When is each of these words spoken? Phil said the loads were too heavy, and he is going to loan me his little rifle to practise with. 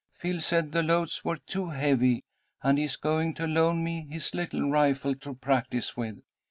Phil 0.17 0.41
said 0.41 0.71
the 0.71 0.81
loads 0.81 1.23
were 1.23 1.37
too 1.37 1.67
heavy, 1.67 2.23
and 2.63 2.79
he 2.79 2.85
is 2.85 2.95
going 2.95 3.35
to 3.35 3.45
loan 3.45 3.83
me 3.83 4.07
his 4.09 4.33
little 4.33 4.67
rifle 4.71 5.13
to 5.13 5.35
practise 5.35 5.95
with. 5.95 6.23